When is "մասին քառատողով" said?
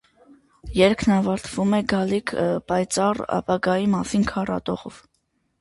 3.95-4.99